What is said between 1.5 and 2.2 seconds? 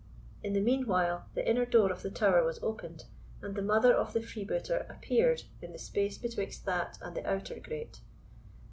door of the